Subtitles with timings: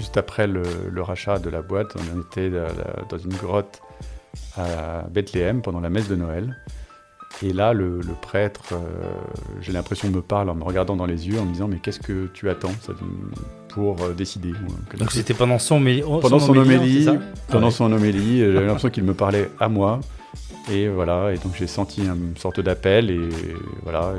[0.00, 0.62] juste après le,
[1.02, 3.82] rachat de la boîte, on était dans une grotte
[4.56, 6.56] à Bethléem pendant la messe de Noël.
[7.42, 8.78] Et là, le, prêtre, euh,
[9.60, 12.00] j'ai l'impression, me parle en me regardant dans les yeux, en me disant Mais qu'est-ce
[12.00, 12.72] que tu attends
[13.68, 14.52] pour euh, décider
[14.98, 17.06] Donc c'était pendant son, homélie Pendant son, homélie,
[17.48, 20.00] pendant ah son homélie, j'avais l'impression qu'il me parlait à moi.
[20.72, 23.28] Et voilà, et donc j'ai senti une sorte d'appel, et
[23.82, 24.14] voilà.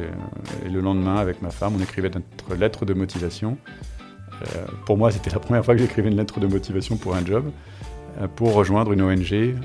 [0.66, 3.58] Et, le lendemain, avec ma femme, on écrivait notre lettre de motivation.
[4.42, 7.26] Euh, pour moi, c'était la première fois que j'écrivais une lettre de motivation pour un
[7.26, 7.52] job.
[8.20, 9.56] Euh, pour rejoindre une ONG, euh,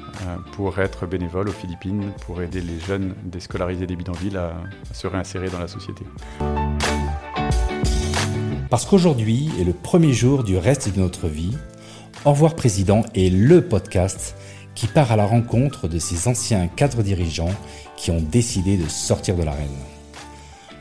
[0.53, 4.53] pour être bénévole aux Philippines, pour aider les jeunes déscolarisés des bidonvilles à,
[4.93, 6.05] se réinsérer dans la société.
[8.71, 11.57] Parce qu'aujourd'hui est le premier jour du reste de notre vie,
[12.25, 14.37] Au revoir Président est le podcast
[14.75, 17.55] qui part à la rencontre de ces anciens cadres dirigeants
[17.97, 19.69] qui ont décidé de sortir de l'arène.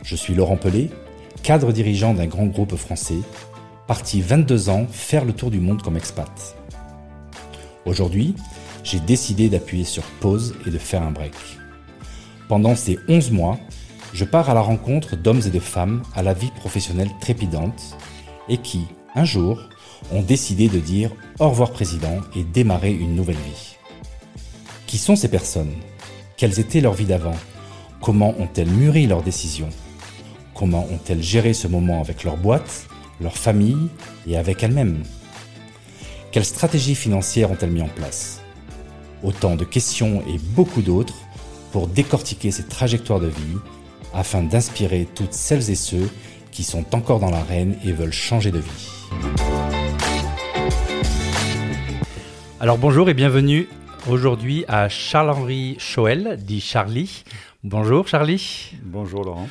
[0.03, 0.89] Je suis Laurent Pelé,
[1.43, 3.19] cadre dirigeant d'un grand groupe français,
[3.87, 6.57] parti 22 ans faire le tour du monde comme expat.
[7.85, 8.35] Aujourd'hui,
[8.83, 11.35] j'ai décidé d'appuyer sur pause et de faire un break.
[12.47, 13.59] Pendant ces 11 mois,
[14.13, 17.97] je pars à la rencontre d'hommes et de femmes à la vie professionnelle trépidante
[18.49, 19.61] et qui, un jour,
[20.11, 23.75] ont décidé de dire au revoir président et démarrer une nouvelle vie.
[24.87, 25.73] Qui sont ces personnes?
[26.37, 27.35] Quelles étaient leurs vies d'avant?
[28.01, 29.69] Comment ont-elles mûri leurs décisions?
[30.53, 32.87] Comment ont-elles géré ce moment avec leur boîte,
[33.19, 33.89] leur famille
[34.27, 35.03] et avec elles-mêmes
[36.35, 38.41] quelles stratégies financières ont-elles mis en place?
[39.23, 41.13] Autant de questions et beaucoup d'autres
[41.71, 43.57] pour décortiquer ces trajectoires de vie
[44.13, 46.09] afin d'inspirer toutes celles et ceux
[46.51, 48.89] qui sont encore dans l'arène et veulent changer de vie.
[52.59, 53.69] Alors bonjour et bienvenue
[54.09, 57.23] aujourd'hui à Charles-Henri Choel, dit Charlie.
[57.63, 58.73] Bonjour Charlie.
[58.83, 59.47] Bonjour Laurent.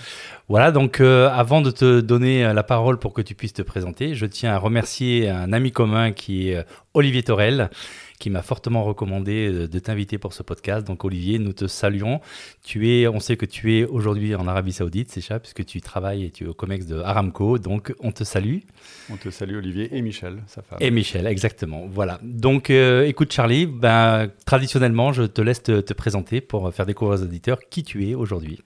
[0.48, 3.62] Voilà, donc euh, avant de te donner euh, la parole pour que tu puisses te
[3.62, 7.70] présenter, je tiens à remercier un ami commun qui est euh, Olivier Torel,
[8.18, 10.86] qui m'a fortement recommandé de t'inviter pour ce podcast.
[10.86, 12.20] Donc Olivier, nous te saluons.
[12.62, 15.80] Tu es, on sait que tu es aujourd'hui en Arabie Saoudite, c'est ça, puisque tu
[15.80, 17.58] travailles et tu es au COMEX de Aramco.
[17.58, 18.58] Donc on te salue.
[19.10, 20.78] On te salue Olivier et Michel, sa femme.
[20.82, 21.86] Et Michel, exactement.
[21.90, 22.20] Voilà.
[22.22, 27.60] Donc écoute Charlie, ben, traditionnellement, je te laisse te présenter pour faire découvrir aux auditeurs
[27.70, 28.60] qui tu es aujourd'hui.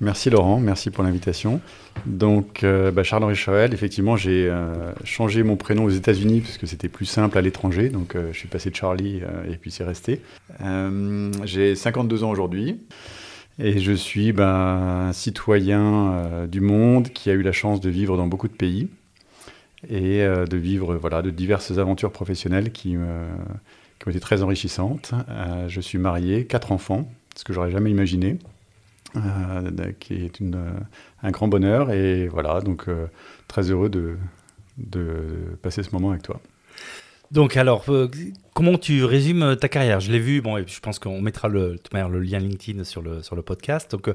[0.00, 1.60] Merci Laurent, merci pour l'invitation.
[2.06, 6.66] Donc, euh, bah, Charles-Henri Choël, effectivement, j'ai euh, changé mon prénom aux États-Unis parce que
[6.66, 7.90] c'était plus simple à l'étranger.
[7.90, 10.22] Donc, euh, je suis passé de Charlie et puis c'est resté.
[11.44, 12.80] j'ai 52 ans aujourd'hui
[13.58, 18.16] et je suis bah, un citoyen du monde qui a eu la chance de vivre
[18.16, 18.88] dans beaucoup de pays
[19.90, 22.96] et de vivre voilà, de diverses aventures professionnelles qui,
[23.98, 25.12] qui ont été très enrichissantes.
[25.68, 28.38] je suis marié, quatre enfants, ce que j'aurais jamais imaginé.
[29.16, 30.80] Euh, qui est une, euh,
[31.22, 31.90] un grand bonheur.
[31.90, 33.06] Et voilà, donc euh,
[33.48, 34.16] très heureux de,
[34.78, 36.40] de passer ce moment avec toi.
[37.32, 37.84] Donc alors,
[38.54, 40.00] comment tu résumes ta carrière?
[40.00, 43.22] Je l'ai vu, bon, et je pense qu'on mettra le, le lien LinkedIn sur le,
[43.22, 43.92] sur le podcast.
[43.92, 44.12] Donc,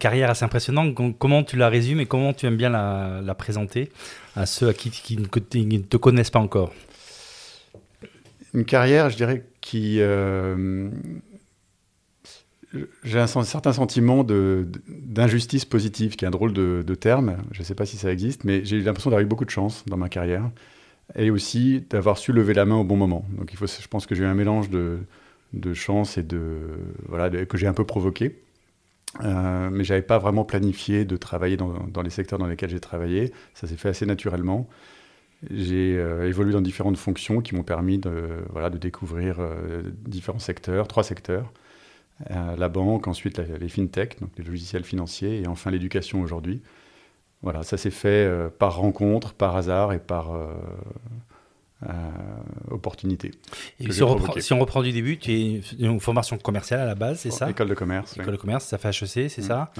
[0.00, 0.98] carrière assez impressionnante.
[1.20, 3.92] Comment tu la résumes et comment tu aimes bien la, la présenter
[4.34, 6.72] à ceux à qui, qui, ne te connaissent pas encore?
[8.54, 10.00] Une carrière, je dirais, qui,
[13.04, 17.36] j'ai un, certain sentiment d'injustice positive, qui est un drôle de, terme.
[17.52, 19.84] Je ne sais pas si ça existe, mais j'ai l'impression d'avoir eu beaucoup de chance
[19.86, 20.50] dans ma carrière
[21.16, 23.24] et aussi d'avoir su lever la main au bon moment.
[23.36, 24.98] Donc je pense que j'ai eu un mélange de,
[25.74, 26.60] chance et de
[27.08, 28.38] voilà que j'ai un peu provoqué.
[29.22, 33.32] Euh, mais j'avais pas vraiment planifié de travailler dans, les secteurs dans lesquels j'ai travaillé.
[33.54, 34.68] Ça s'est fait assez naturellement.
[35.50, 40.38] J'ai euh, évolué dans différentes fonctions qui m'ont permis de, voilà, de découvrir euh, différents
[40.38, 41.52] secteurs, trois secteurs.
[42.30, 46.62] La banque, ensuite les fintech, donc les logiciels financiers, et enfin l'éducation aujourd'hui.
[47.42, 50.54] Voilà, ça s'est fait euh, par rencontre, par hasard et par, euh,
[52.70, 53.30] opportunité.
[53.80, 56.86] Et si on, reprend, si on, reprend, du début, tu es une formation commerciale à
[56.86, 57.50] la base, c'est ça?
[57.50, 58.16] École de commerce.
[58.16, 59.72] École de commerce, ça fait HEC, c'est mmh, ça?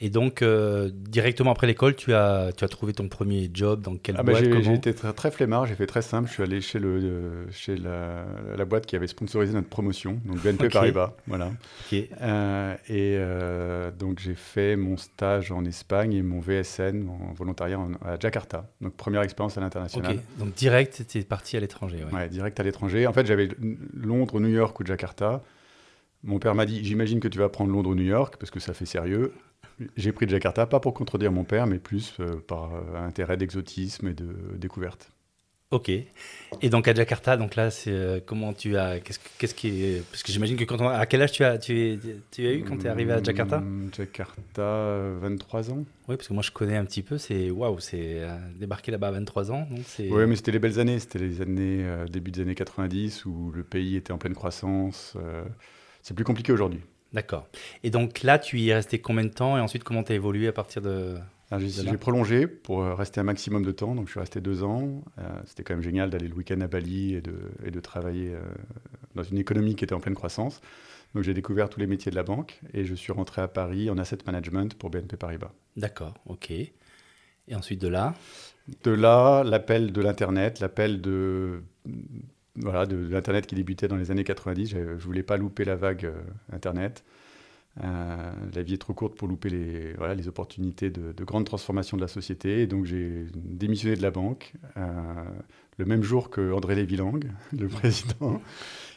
[0.00, 3.96] Et donc, euh, directement après l'école, tu as, tu as trouvé ton premier job dans
[3.96, 6.28] quelle ah bah, boîte J'ai été très, très, flemmard, j'ai fait très simple.
[6.28, 8.24] Je suis allé chez, le, euh, chez la,
[8.56, 11.12] la, boîte qui avait sponsorisé notre promotion, donc BNP Paribas.
[11.26, 11.50] Voilà.
[11.92, 13.18] et
[13.98, 18.70] donc, j'ai fait mon stage en Espagne et mon VSN, mon volontariat à Jakarta.
[18.80, 20.18] Donc, première expérience à l'international.
[20.38, 22.04] Donc, direct, tu es parti à l'étranger.
[22.12, 22.28] Ouais.
[22.28, 23.06] direct à l'étranger.
[23.06, 23.48] En fait, j'avais
[23.94, 25.42] Londres, New York ou Jakarta.
[26.22, 28.60] Mon père m'a dit J'imagine que tu vas prendre Londres ou New York parce que
[28.60, 29.32] ça fait sérieux.
[29.96, 34.08] J'ai pris Jakarta, pas pour contredire mon père, mais plus euh, par euh, intérêt d'exotisme
[34.08, 35.10] et de découverte.
[35.72, 35.88] Ok.
[35.88, 40.02] Et donc à Jakarta, donc là, c'est euh, comment tu as, qu'est-ce, qu'est-ce qui est,
[40.10, 41.98] parce que j'imagine que quand on, à quel âge tu as, tu, es,
[42.32, 43.60] tu as eu quand tu es arrivé à Jakarta?
[43.60, 45.84] Mmh, Jakarta, 23 ans.
[46.08, 47.18] Oui, parce que moi je connais un petit peu.
[47.18, 50.08] C'est waouh, c'est euh, débarquer là-bas à 23 ans, donc c'est.
[50.10, 50.98] Oui, mais c'était les belles années.
[50.98, 55.14] C'était les années euh, début des années 90 où le pays était en pleine croissance.
[55.22, 55.44] euh,
[56.02, 56.80] c'est plus compliqué aujourd'hui.
[57.12, 57.46] D'accord.
[57.84, 60.16] Et donc là, tu y es resté combien de temps et ensuite comment tu as
[60.16, 61.14] évolué à partir de.
[61.50, 64.62] Alors, J'ai prolongé pour euh, rester un maximum de temps, donc je suis resté deux
[64.62, 65.02] ans.
[65.18, 68.34] Euh, C'était quand même génial d'aller le week-end à Bali et de, et de travailler
[68.34, 68.40] euh,
[69.16, 70.60] dans une économie qui était en pleine croissance.
[71.14, 73.90] Donc j'ai découvert tous les métiers de la banque et je suis rentré à Paris
[73.90, 75.50] en asset management pour BNP Paribas.
[75.76, 76.50] D'accord, ok.
[76.52, 76.72] Et
[77.54, 78.14] ensuite de là,
[78.84, 81.64] De là, l'appel de l'Internet, l'appel de,
[82.54, 84.70] voilà, de, l'Internet qui débutait dans les années 90.
[84.70, 87.04] Je ne voulais pas louper la vague euh, Internet.
[87.82, 91.46] Euh, la vie est trop courte pour louper les, voilà, les opportunités de, de grande
[91.46, 92.62] transformation de la société.
[92.62, 95.24] Et donc j'ai démissionné de la banque euh,
[95.78, 98.40] le même jour que André Lévy-Lang, le président.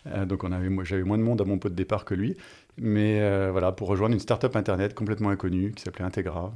[0.07, 2.35] Euh, donc on avait, j'avais moins de monde à mon pot de départ que lui.
[2.77, 3.19] Mais
[3.51, 6.55] voilà, pour rejoindre une start-up Internet complètement inconnue qui s'appelait Integra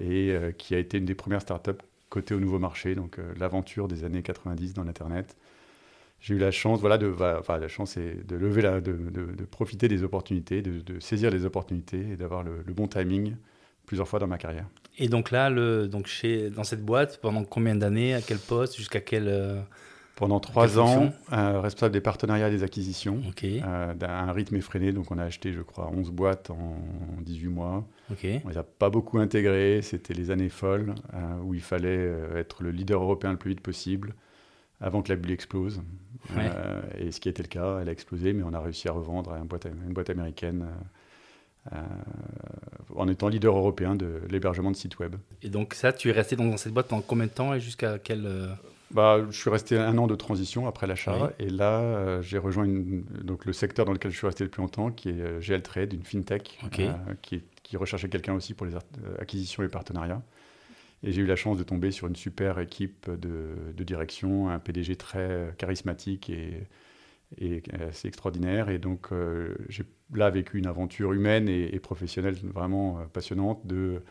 [0.00, 4.04] et qui a été une des premières start-up cotées au nouveau marché, donc l'aventure des
[4.04, 5.36] années 90 dans l'Internet.
[6.20, 9.32] J'ai eu la chance, voilà, de, enfin, la chance est de lever la, de, de-
[9.36, 13.36] de profiter des opportunités, de, de saisir les opportunités et d'avoir le, le bon timing
[13.86, 14.66] plusieurs fois dans ma carrière.
[14.98, 18.76] et donc là, le, donc chez, dans cette boîte, pendant combien d'années, à quel poste,
[18.76, 19.28] jusqu'à quel.
[19.28, 19.60] euh,
[20.16, 24.92] Pendant trois ans, euh, responsable des partenariats et des acquisitions, Ok, euh, d'un rythme effréné.
[24.92, 26.76] Donc on a acheté, je crois, 11 boîtes en
[27.22, 27.86] 18 mois.
[28.10, 28.26] ok.
[28.44, 29.80] On les a pas beaucoup intégrés.
[29.82, 33.60] C'était les années folles euh, où il fallait être le leader européen le plus vite
[33.60, 34.14] possible
[34.80, 35.82] avant que la bulle explose.
[36.36, 36.50] Ouais.
[36.54, 38.92] Euh, et ce qui était le cas, elle a explosé, mais on a réussi à
[38.92, 40.66] revendre à une boîte, une boîte américaine
[41.72, 41.80] euh, euh,
[42.96, 45.16] en étant leader européen de l'hébergement de sites web.
[45.42, 47.98] Et donc ça, tu es resté dans cette boîte pendant combien de temps et jusqu'à
[47.98, 48.24] quel.
[48.26, 48.48] euh,
[48.90, 51.28] Bah, je suis resté un an de transition après l'achat Oui.
[51.46, 54.62] et là j'ai rejoint une- donc le secteur dans lequel je suis resté le plus
[54.62, 56.58] longtemps qui est GL Trade, une fintech
[57.20, 58.72] qui, qui recherchait quelqu'un aussi pour les
[59.18, 60.22] acquisitions et partenariats.
[61.02, 64.96] Et j'ai eu la chance de tomber sur une super équipe de, direction, un PDG
[64.96, 66.66] très charismatique et,
[67.72, 68.68] assez extraordinaire.
[68.70, 69.84] Et donc euh, j'ai
[70.14, 74.02] là vécu une aventure humaine et, et professionnelle vraiment euh, passionnante de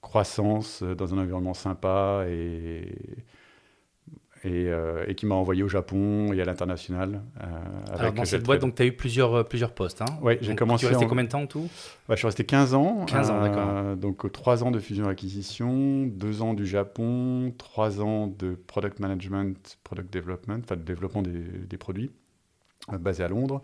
[0.00, 2.94] croissance euh, dans un environnement sympa et,
[4.44, 7.22] et, euh, et qui m'a envoyé au Japon et à l'international.
[7.40, 7.44] euh,
[7.98, 10.02] Alors dans cette boîte, tu as eu plusieurs, euh, plusieurs postes.
[10.02, 11.68] Hein Ouais, j'ai commencé Tu es resté en- combien de temps en tout
[12.08, 13.04] je suis resté 15 ans.
[13.06, 13.96] 15 ans, d'accord.
[13.96, 20.12] Donc 3 ans de fusion-acquisition, 2 ans du Japon, 3 ans de product management, product
[20.12, 21.30] development, enfin de développement des,
[21.68, 22.10] des produits,
[23.00, 23.62] basé à Londres.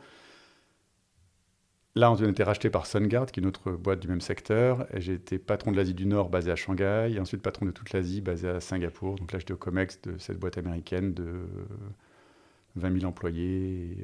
[1.96, 4.84] Là, on a été racheté par SunGuard, qui est une autre boîte du même secteur.
[4.96, 7.92] J'ai été patron de l'Asie du Nord, basé à Shanghai, et ensuite patron de toute
[7.92, 9.14] l'Asie, basé à Singapour.
[9.14, 11.46] Donc là, j'étais au COMEX de cette boîte américaine de
[12.74, 13.96] 20 000 employés et,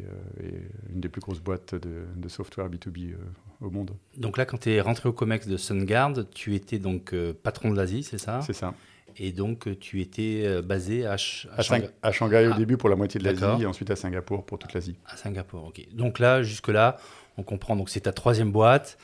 [0.45, 3.17] euh, et une des plus grosses boîtes de, de software B2B euh,
[3.61, 3.91] au monde.
[4.17, 7.73] Donc là, quand tu es rentré au COMEX de SunGuard, tu étais donc euh, patron
[7.73, 8.41] de l'Asie, c'est ça?
[8.43, 8.73] C'est ça.
[9.17, 12.57] Et donc tu étais basé à, Ch- à À, Shanghai- Sing- à Shanghai au Ah,
[12.57, 14.95] début pour la moitié de l'Asie et ensuite à Singapour pour toute l'Asie.
[15.05, 15.65] à Singapour.
[15.65, 15.85] Ok.
[15.93, 16.97] Donc là, jusque là,
[17.41, 17.75] on comprend.
[17.77, 18.99] Donc c'est ta troisième boîte.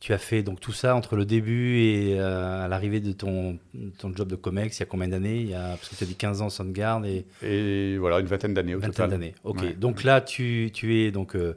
[0.00, 3.58] Tu as fait donc tout ça entre le début et euh, à l'arrivée de ton,
[3.98, 4.76] ton job de COMEX.
[4.76, 5.40] Il y a combien d'années?
[5.40, 8.26] Il y a parce que tu as dit 15 ans SunGuard et Et voilà, une
[8.26, 9.34] vingtaine d'années au vingtaine d'années.
[9.42, 9.60] Ok.
[9.62, 9.74] Ouais.
[9.74, 11.56] Donc là, tu, tu es donc euh,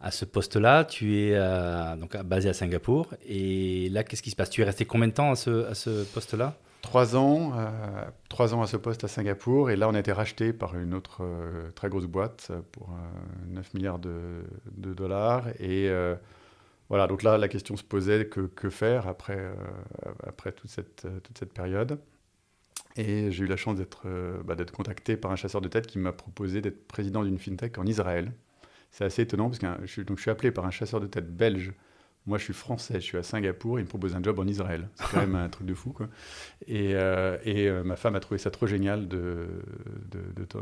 [0.00, 0.84] à ce poste-là.
[0.84, 3.08] Tu es euh, donc basé à Singapour.
[3.28, 4.50] Et là, qu'est-ce qui se passe?
[4.50, 6.56] Tu es resté combien de temps à ce, à ce poste-là?
[6.84, 9.70] Trois ans, euh, trois ans à ce poste à Singapour.
[9.70, 12.94] Et là, on a été racheté par une autre euh, très grosse boîte pour euh,
[13.48, 14.44] 9 milliards de,
[14.76, 15.48] dollars.
[15.60, 16.14] Et euh,
[16.90, 19.40] voilà, donc là, la question se posait que, faire après,
[20.26, 21.98] après toute, cette, toute cette période.
[22.96, 24.06] Et j'ai eu la chance d'être
[24.44, 27.86] bah, contacté par un chasseur de tête qui m'a proposé d'être président d'une fintech en
[27.86, 28.32] Israël.
[28.90, 31.06] C'est assez étonnant parce que je, suis- donc je suis appelé par un chasseur de
[31.08, 31.72] tête belge.
[32.26, 34.88] Moi, je suis français, je suis à Singapour, il me propose un job en Israël.
[34.94, 35.94] C'est quand même un truc de fou.
[36.66, 39.46] Et, euh, euh, ma femme a trouvé ça trop génial de,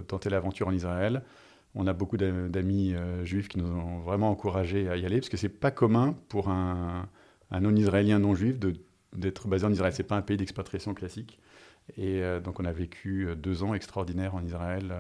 [0.09, 1.23] tenter l'aventure en Israël.
[1.77, 5.19] On a beaucoup d'a- d'amis euh, juifs qui nous ont vraiment encouragés à y aller
[5.19, 7.09] parce que c'est pas commun pour un,
[7.53, 8.59] non-israélien non-juif
[9.13, 9.93] d'être basé en Israël.
[9.93, 11.39] C'est pas un pays d'expatriation classique.
[11.97, 14.95] Et donc, on a vécu deux ans extraordinaires en Israël,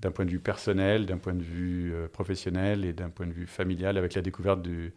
[0.00, 3.46] d'un point de vue personnel, d'un point de vue professionnel et d'un point de vue
[3.46, 4.94] familial, avec la découverte du,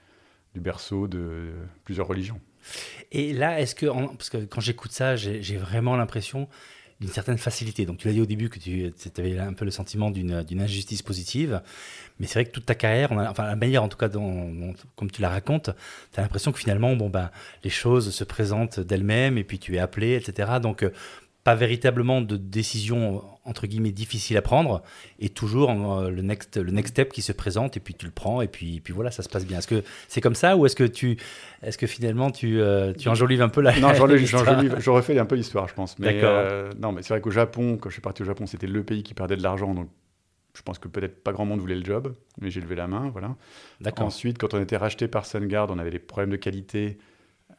[0.54, 1.52] du berceau de
[1.84, 2.40] plusieurs religions.
[3.12, 6.48] Et là, est-ce que, parce que quand j'écoute ça, j'ai vraiment l'impression
[7.02, 7.88] d'une certaine facilité.
[7.88, 11.02] Donc, tu l'as dit au début que tu avais un peu le sentiment d'une injustice
[11.02, 11.62] positive.
[12.20, 15.22] Mais c'est vrai que toute ta carrière, enfin, la manière en tout cas comme tu
[15.22, 15.72] la racontes,
[16.14, 17.32] tu as l'impression que finalement, bon, ben,
[17.64, 20.60] les choses se présentent d'elles-mêmes et puis tu es appelé, etc.
[20.62, 20.92] Donc, euh,
[21.44, 24.84] pas véritablement de décision entre guillemets difficile à prendre.
[25.20, 28.12] Et toujours euh, le next le next step qui se présente et puis tu le
[28.12, 29.58] prends et puis puis voilà ça se passe bien.
[29.58, 31.18] Est-ce que c'est comme ça ou est-ce que tu
[31.64, 35.26] est-ce que finalement tu euh, tu enjolives un peu la non j'enjolive je refais un
[35.26, 35.98] peu l'histoire je pense.
[35.98, 38.68] Mais euh, non mais c'est vrai qu'au Japon quand je suis parti au Japon c'était
[38.68, 39.90] le pays qui perdait de l'argent donc
[40.56, 43.10] je pense que peut-être pas grand monde voulait le job mais j'ai levé la main
[43.12, 43.36] voilà.
[43.98, 47.00] Ensuite quand on était racheté par Sungard on avait des problèmes de qualité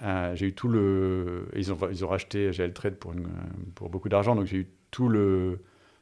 [0.02, 1.49] euh, j'ai eu tout le.
[1.56, 3.28] Ils ont, ils ont racheté GL Trade pour, une,
[3.75, 5.61] pour beaucoup d'argent, donc j'ai eu tout le.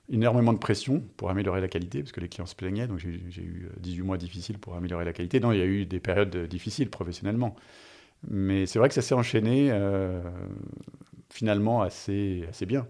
[0.09, 3.43] énormément de pression pour améliorer la qualité, parce que les clients se plaignaient, donc j'ai
[3.43, 5.41] eu 18 mois difficiles pour améliorer la qualité.
[5.41, 7.57] Non, il y a eu des périodes difficiles professionnellement.
[8.29, 10.21] Mais c'est vrai que ça s'est enchaîné euh,
[11.31, 12.87] finalement assez, assez bien.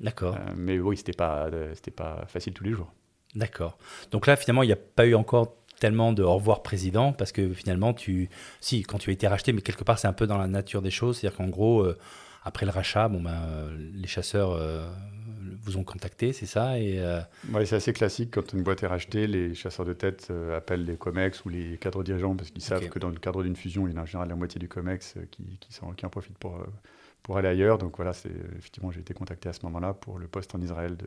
[0.00, 0.36] D'accord.
[0.36, 2.92] Euh, mais oui, c'était pas, c'était pas facile tous les jours.
[3.34, 3.76] D'accord.
[4.10, 7.32] Donc là, finalement, il n'y a pas eu encore tellement de au revoir président parce
[7.32, 8.28] que finalement tu
[8.60, 10.82] si quand tu as été racheté mais quelque part c'est un peu dans la nature
[10.82, 11.18] des choses.
[11.18, 11.96] C'est-à-dire qu'en gros euh,
[12.44, 14.88] après le rachat bon ben euh, les chasseurs euh,
[15.62, 17.00] vous ont contacté c'est ça et
[17.52, 20.96] ouais, c'est assez classique quand une boîte est rachetée les chasseurs de tête appellent les
[20.96, 23.94] comex ou les cadres dirigeants parce qu'ils savent que dans le cadre d'une fusion il
[23.94, 26.64] y a en général la moitié du comex qui, qui, sont, qui en profitent pour
[27.22, 27.76] pour aller ailleurs.
[27.76, 30.96] Donc voilà c'est effectivement j'ai été contacté à ce moment-là pour le poste en Israël
[30.96, 31.06] de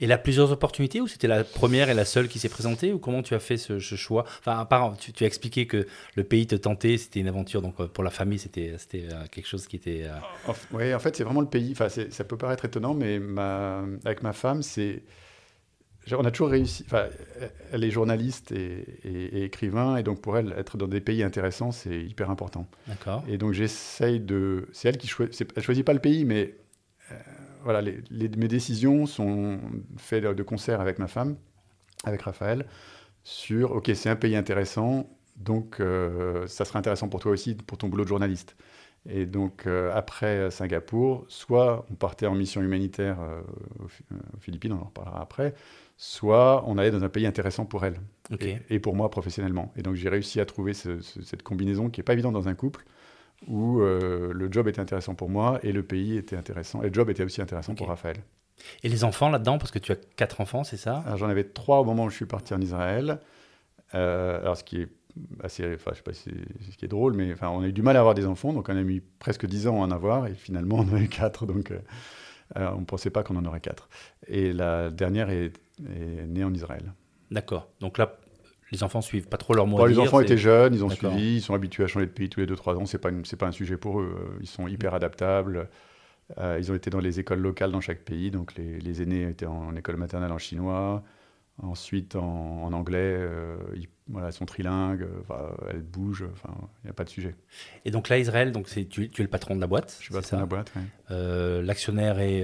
[0.00, 2.98] et là, plusieurs opportunités ou c'était la première et la seule qui s'est présentée ou
[2.98, 4.24] comment tu as fait ce, choix?
[4.40, 5.86] Enfin, à part, tu, as expliqué que
[6.16, 9.46] le pays te tentait, c'était une aventure, donc euh, pour la famille, c'était euh, quelque
[9.46, 10.04] chose qui était.
[10.04, 11.72] Euh, oui, en fait, c'est vraiment le pays.
[11.72, 15.02] Enfin, ça peut paraître étonnant, mais ma, avec ma femme, c'est.
[16.12, 16.84] On a toujours réussi.
[16.86, 17.06] Enfin,
[17.72, 21.72] elle est journaliste et, et, écrivain, et donc pour elle, être dans des pays intéressants,
[21.72, 22.66] c'est hyper important.
[22.86, 23.24] D'accord.
[23.26, 24.68] Et donc j'essaye de.
[24.72, 25.50] C'est elle qui choisit.
[25.56, 26.56] Elle choisit pas le pays, mais
[27.64, 29.58] voilà, mes décisions sont
[29.96, 31.36] faites de concert avec ma femme,
[32.04, 32.66] avec Raphaël,
[33.22, 37.78] sur OK, c'est un pays intéressant, donc euh, ça sera intéressant pour toi aussi, pour
[37.78, 38.56] ton boulot de journaliste.
[39.06, 43.42] Et donc, euh, après Singapour, soit on partait en mission humanitaire euh,
[43.80, 45.54] aux, Philippines, on en reparlera après,
[45.96, 48.00] soit on allait dans un pays intéressant pour elle
[48.70, 49.72] et, pour moi professionnellement.
[49.76, 52.84] Et donc, j'ai réussi à trouver cette combinaison qui n'est pas évidente dans un couple,
[53.46, 56.82] où euh, le job était intéressant pour moi et le pays était intéressant.
[56.82, 58.16] Et le job était aussi intéressant pour Raphaël.
[58.82, 61.04] Et les enfants là-dedans, parce que tu as quatre enfants, c'est ça?
[61.16, 63.20] J'en avais trois au moment où je suis parti en Israël.
[63.94, 64.88] Euh, alors, ce qui est
[65.42, 65.74] assez.
[65.74, 67.72] Enfin, je sais pas si c'est ce qui est drôle, mais enfin, on a eu
[67.72, 69.90] du mal à avoir des enfants, donc on a mis presque dix ans à en
[69.90, 71.78] avoir, et finalement, on en a eu quatre, donc euh,
[72.56, 73.88] on ne pensait pas qu'on en aurait quatre.
[74.26, 75.52] Et la dernière est,
[75.88, 76.92] est née en Israël.
[77.30, 77.68] D'accord.
[77.80, 78.16] Donc là,
[78.74, 81.42] les enfants suivent pas trop leur mot Les enfants étaient jeunes, ils ont suivi, ils
[81.42, 82.86] sont habitués à changer de pays tous les 2-3 ans.
[82.86, 84.38] C'est pas pas un sujet pour eux.
[84.40, 85.68] Ils sont hyper adaptables.
[86.38, 88.30] Euh, ils ont été dans les écoles locales dans chaque pays.
[88.30, 91.02] Donc les, les aînés étaient en, école maternelle en chinois.
[91.62, 96.92] Ensuite, en, anglais, euh, ils, voilà, sont trilingues, euh, elles bougent, enfin, il n'y a
[96.92, 97.36] pas de sujet.
[97.84, 100.12] Et donc là, Israël, donc tu, tu, es le patron de la boîte Je suis
[100.12, 100.82] patron de la boîte, oui.
[101.12, 102.42] Euh, l'actionnaire est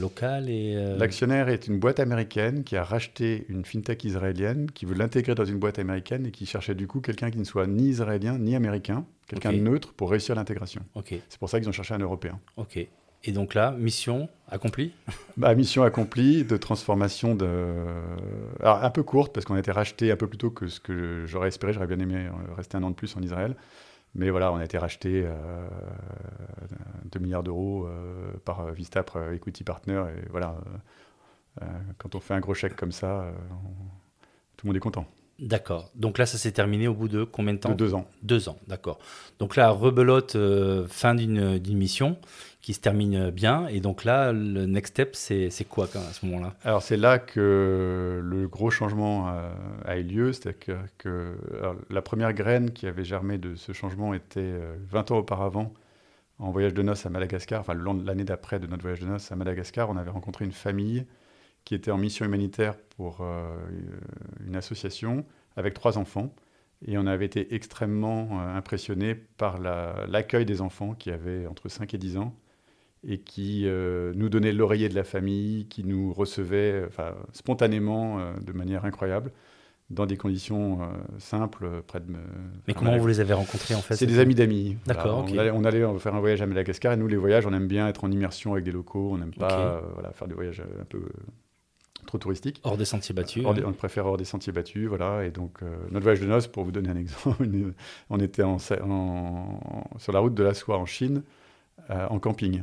[0.00, 0.74] local et...
[0.96, 5.44] L'actionnaire est une boîte américaine qui a racheté une fintech israélienne, qui veut l'intégrer dans
[5.44, 8.54] une boîte américaine et qui cherchait du coup quelqu'un qui ne soit ni israélien ni
[8.54, 10.82] américain, quelqu'un de neutre pour réussir l'intégration.
[10.94, 11.14] Ok.
[11.28, 12.38] C'est pour ça qu'ils ont cherché un Européen.
[12.56, 12.86] Ok.
[13.24, 14.92] Et donc là, mission accomplie
[15.36, 17.46] bah, Mission accomplie de transformation de...
[18.60, 20.80] Alors, un peu courte, parce qu'on a été racheté un peu plus tôt que ce
[20.80, 21.72] que j'aurais espéré.
[21.72, 23.56] J'aurais bien aimé rester un an de plus en Israël.
[24.14, 25.66] Mais voilà, on a été racheté euh,
[27.12, 30.04] 2 milliards d'euros euh, par Vistapre Equity Partner.
[30.16, 30.56] Et voilà,
[31.62, 31.66] euh,
[31.98, 33.32] quand on fait un gros chèque comme ça, euh,
[34.56, 35.06] tout le monde est content.
[35.38, 35.90] D'accord.
[35.94, 37.70] Donc là, ça s'est terminé au bout de combien de temps?
[37.70, 38.06] De deux ans.
[38.22, 38.98] Deux ans, d'accord.
[39.38, 40.36] Donc là, rebelote,
[40.88, 42.18] fin d'une mission
[42.62, 43.66] qui se termine bien.
[43.66, 46.54] Et donc là, le next step, c'est quoi à ce moment-là?
[46.62, 49.28] Alors c'est là que le gros changement
[49.84, 50.32] a, eu lieu.
[50.32, 51.36] C'est-à-dire que,
[51.90, 54.54] la première graine qui avait germé de ce changement était
[54.90, 55.74] 20 euh, ans auparavant,
[56.38, 59.36] en voyage de noces à Madagascar, enfin l'année d'après de notre voyage de noces à
[59.36, 61.04] Madagascar, on avait rencontré une famille
[61.64, 63.56] qui était en mission humanitaire pour euh,
[64.46, 65.24] une association
[65.56, 66.34] avec trois enfants.
[66.84, 71.92] Et on avait été extrêmement euh, impressionnés par l'accueil des enfants qui avaient entre 5
[71.94, 72.34] et 10 ans
[73.06, 78.32] et qui euh, nous donnait l'oreiller de la famille, qui nous recevait enfin, spontanément euh,
[78.40, 79.32] de manière incroyable
[79.90, 80.86] dans des conditions euh,
[81.18, 82.06] simples près de.
[82.68, 84.76] Mais comment vous les avez rencontrés en fait C'est des amis d'amis.
[84.86, 85.26] D'accord.
[85.28, 88.04] on, allait, faire un voyage à Madagascar et nous les voyages, on aime bien être
[88.04, 91.02] en immersion avec des locaux, on n'aime pas voilà, faire des voyages un peu
[92.06, 92.60] trop touristiques.
[92.64, 93.44] Hors des sentiers battus.
[93.44, 95.24] on préfère hors des sentiers battus, voilà.
[95.26, 97.44] Et donc notre voyage de noces, pour vous donner un exemple,
[98.08, 101.24] on était en, sur la route de la soie en Chine.
[101.88, 102.62] En camping.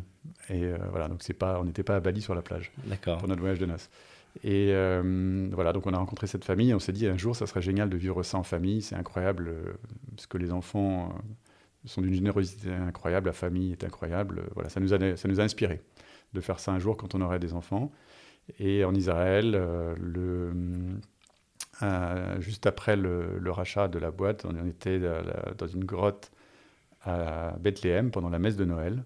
[0.50, 2.72] Et euh, voilà, donc c'est pas, on n'était pas à Bali sur la plage
[3.04, 3.90] pour notre voyage de noces.
[4.44, 7.36] Et euh, voilà, donc on a rencontré cette famille et on s'est dit un jour,
[7.36, 8.82] ça serait génial de vivre ça en famille.
[8.82, 9.74] C'est incroyable euh,
[10.16, 11.14] parce que les enfants
[11.86, 14.44] sont d'une générosité incroyable, la famille est incroyable.
[14.54, 15.82] Voilà, ça nous a, ça nous a inspiré.
[16.34, 17.92] de faire ça un jour quand on aurait des enfants.
[18.60, 20.52] Et en Israël, le,
[22.40, 26.32] juste après le, rachat de la boîte, on était dans une grotte
[27.04, 29.04] à Bethléem pendant la messe de Noël.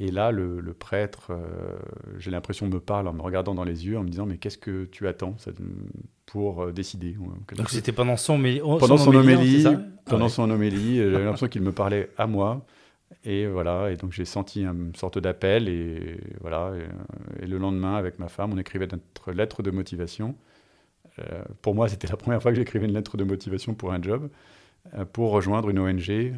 [0.00, 1.76] Et là, le, prêtre, euh,
[2.18, 4.58] j'ai l'impression, me parle en me regardant dans les yeux, en me disant Mais qu'est-ce
[4.58, 5.34] que tu attends
[6.24, 7.16] pour euh, décider
[7.56, 9.64] Donc c'était pendant son, homélie Pendant son, homélie,
[10.04, 12.64] pendant son homélie, j'avais l'impression qu'il me parlait à moi.
[13.24, 16.72] Et voilà, et donc j'ai senti une sorte d'appel, et voilà.
[17.40, 20.36] Et, le lendemain, avec ma femme, on écrivait notre lettre de motivation.
[21.18, 24.00] Euh, pour moi, c'était la première fois que j'écrivais une lettre de motivation pour un
[24.00, 24.28] job.
[24.94, 26.32] Euh, pour rejoindre une ONG, euh,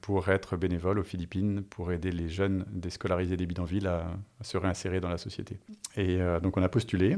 [0.00, 4.06] pour être bénévole aux Philippines, pour aider les jeunes déscolarisés des bidonvilles à,
[4.42, 5.58] se réinsérer dans la société.
[5.96, 7.16] Et euh, donc on a postulé.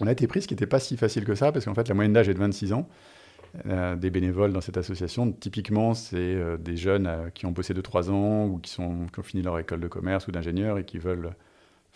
[0.00, 1.88] On a été pris, ce qui n'était pas si facile que ça, parce qu'en fait
[1.88, 2.88] la moyenne d'âge est de 26 ans.
[3.64, 8.46] des bénévoles dans cette association, typiquement, c'est des jeunes qui ont bossé de 3 ans
[8.46, 11.30] ou qui, sont, qui ont fini leur école de commerce ou d'ingénieur et qui veulent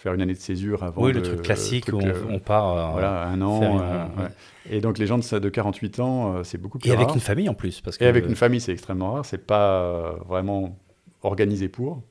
[0.03, 1.05] faire une année de césure avant.
[1.05, 2.77] Oui, le truc classique où on, part.
[2.77, 3.81] Euh, voilà, un an.
[3.81, 4.29] Euh,
[4.69, 7.21] Et donc les gens de, de 48 ans, euh, c'est beaucoup plus Et avec une
[7.21, 7.81] famille en plus.
[7.81, 8.05] Parce que...
[8.05, 9.25] Et avec une famille, c'est extrêmement rare.
[9.25, 10.77] C'est pas vraiment
[11.23, 12.03] organisé pour.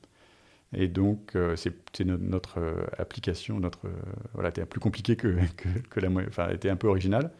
[0.74, 2.58] Et donc, c'est notre
[2.96, 3.80] application, notre
[4.32, 7.30] voilà, était plus compliqué que, que, que la enfin, était un peu original.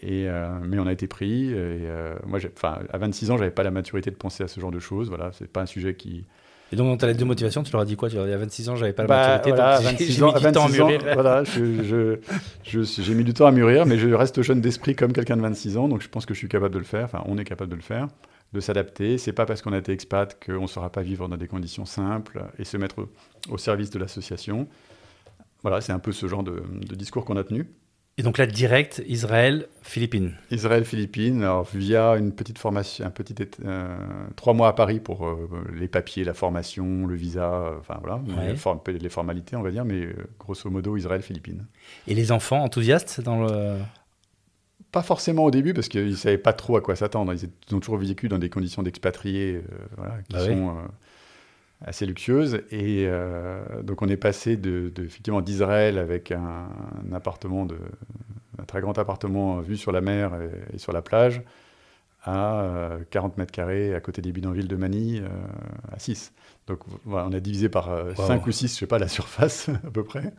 [0.00, 0.26] Et,
[0.62, 1.50] mais on a été pris.
[1.52, 1.86] Et,
[2.26, 4.80] moi, enfin, à 26 ans, j'avais pas la maturité de penser à ce genre de
[4.80, 5.10] choses.
[5.10, 6.24] Voilà, c'est pas un sujet qui,
[6.72, 8.08] et donc, dans ta lettre de motivation, tu leur as dit quoi?
[8.08, 9.52] Tu leur as dit, à 26 ans, j'avais pas la bah, maturité.
[9.52, 11.00] Voilà, donc 26 ans, mis du temps à mûrir.
[11.14, 15.42] voilà, j'ai mis du temps à mûrir, mais je reste jeune d'esprit comme quelqu'un de
[15.42, 17.04] 26 ans, donc je pense que je suis capable de le faire.
[17.04, 18.08] Enfin, on est capable de le faire,
[18.52, 19.16] de s'adapter.
[19.18, 21.84] C'est pas parce qu'on a été expat qu'on ne saura pas vivre dans des conditions
[21.84, 23.06] simples et se mettre
[23.48, 24.66] au, service de l'association.
[25.62, 27.68] Voilà, c'est un peu ce genre de, de discours qu'on a tenu.
[28.18, 30.32] Et donc là, direct, Israël, Philippines.
[30.50, 33.94] Israël, Philippines, alors via une petite formation, un petit euh,
[34.36, 38.22] trois mois à Paris pour euh, les papiers, la formation, le visa, euh, enfin voilà,
[38.86, 40.08] les, formalités, on va dire, mais
[40.38, 41.66] grosso modo, Israël, Philippines.
[42.06, 43.76] Et les enfants enthousiastes dans le
[44.92, 47.34] pas forcément au début parce qu'ils ne savaient pas trop à quoi s'attendre.
[47.34, 49.60] Ils ont toujours vécu dans des conditions d'expatriés
[49.98, 50.76] voilà, qui bah sont
[51.84, 52.62] assez luxueuse.
[52.70, 56.68] Et euh, donc on est passé de, effectivement d'Israël avec un,
[57.12, 57.76] appartement, de,
[58.58, 60.32] un très grand appartement vu sur la mer
[60.72, 61.42] et, sur la plage,
[62.24, 66.32] à 40 euh, mètres carrés à côté des bidonvilles de Manille, euh, à 6.
[66.66, 69.90] Donc voilà, on a divisé par 5 ou 6, je sais pas, la surface à
[69.90, 70.32] peu près.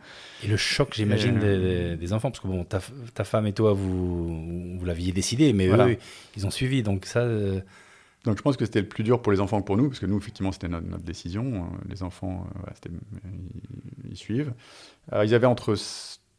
[0.44, 2.80] Et le choc, j'imagine, des, enfants, parce que bon, ta,
[3.14, 5.96] ta femme et toi, vous, vous l'aviez décidé, mais eux,
[6.36, 6.82] ils ont suivi.
[6.82, 7.26] Donc ça,
[8.24, 10.00] donc je pense que c'était le plus dur pour les enfants que pour nous, parce
[10.00, 11.44] que nous, effectivement, c'était notre, décision.
[11.44, 12.90] Euh, les enfants, euh,
[14.10, 14.52] ils, suivent.
[15.12, 15.76] ils avaient entre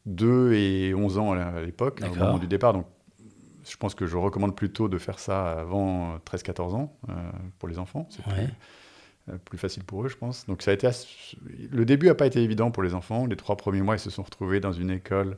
[0.06, 2.74] 2 et 11 ans à l'époque, au moment du départ.
[2.74, 2.86] Donc
[3.70, 7.14] je pense que je recommande plutôt de faire ça avant 13-14 ans euh,
[7.60, 8.08] pour les enfants.
[8.10, 8.24] C'est
[9.46, 10.48] plus, facile pour eux, je pense.
[10.48, 10.90] Donc ça a été
[11.72, 13.28] le début n'a pas été évident pour les enfants.
[13.28, 15.38] Les trois premiers mois, ils se sont retrouvés dans une école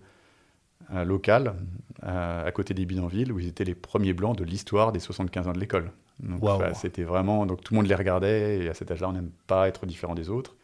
[1.05, 1.55] locale
[2.01, 5.53] à côté des bidonvilles où ils étaient les premiers blancs de l'histoire des 75 ans
[5.53, 5.91] de l'école.
[6.19, 6.43] Donc
[6.75, 9.67] c'était vraiment donc tout le monde les regardait et à cet âge-là on n'aime pas
[9.67, 10.55] être différent des autres,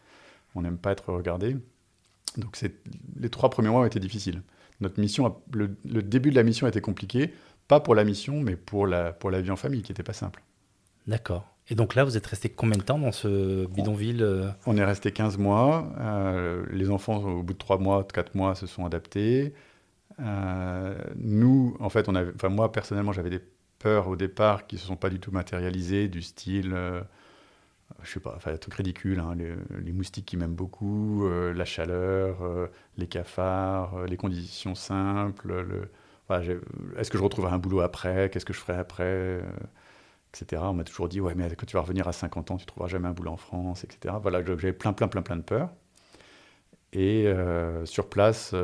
[0.55, 1.57] on n'aime pas être regardé.
[2.37, 2.59] Donc
[3.19, 4.41] les trois premiers mois ont été difficiles.
[4.79, 5.69] Notre mission, le,
[6.03, 7.33] début de la mission était compliqué,
[7.67, 10.13] pas pour la mission mais pour la pour la vie en famille qui n'était pas
[10.13, 10.43] simple.
[11.07, 11.47] D'accord.
[11.69, 14.49] Et donc là, vous êtes resté combien de temps dans ce bidonville euh?
[14.65, 15.91] On est resté 15 mois.
[15.99, 19.53] Euh, les enfants, au bout de 3 mois, 4 mois, se sont adaptés.
[20.19, 23.41] Euh, nous, en fait, on avait, moi personnellement, j'avais des
[23.79, 27.01] peurs au départ qui ne se sont pas du tout matérialisées, du style, euh,
[28.03, 32.37] je sais pas, enfin, truc ridicule, hein, les, moustiques qui m'aiment beaucoup, euh, la chaleur,
[32.97, 35.89] les cafards, les conditions simples, le,
[36.97, 39.41] est-ce que je retrouverai un boulot après, qu'est-ce que je ferai après,
[40.33, 40.61] etc.
[40.65, 42.89] On m'a toujours dit, ouais, mais quand tu vas revenir à 50 ans, tu trouveras
[42.89, 44.15] jamais un boulot en France, etc.
[44.21, 45.69] Voilà, j'avais plein, plein, plein, plein de peurs.
[46.93, 47.27] Et
[47.85, 48.55] sur place,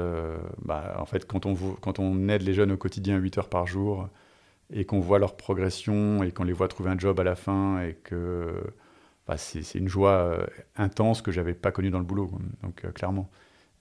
[0.62, 4.10] bah, en fait, quand on, aide les jeunes au quotidien 8 heures par jour,
[4.72, 7.82] et qu'on voit leur progression et qu'on les voit trouver un job à la fin
[7.82, 8.64] et que
[9.28, 12.32] bah, c'est une joie euh, intense que j'avais pas connue dans le boulot.
[12.62, 13.30] Donc euh, clairement,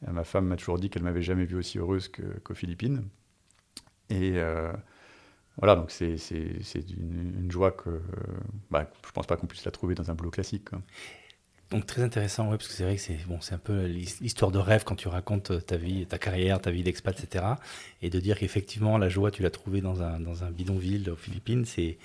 [0.07, 3.09] ma femme m'a toujours dit qu'elle m'avait jamais vue aussi heureuse qu'aux Philippines.
[4.11, 4.73] Et euh,
[5.57, 6.17] voilà, donc c'est
[6.97, 8.01] une, une, joie que
[8.71, 10.69] bah, je pense pas qu'on puisse la trouver dans un boulot classique.
[11.73, 14.51] Donc très intéressant, ouais, parce que c'est vrai que c'est bon, c'est un peu l'histoire
[14.51, 17.47] de rêve quand tu racontes euh, ta vie, ta carrière, ta vie d'expat, etc.
[18.03, 21.17] Et de dire qu'effectivement la joie tu l'as trouvée dans un, dans un bidonville aux
[21.17, 21.97] Philippines, c'est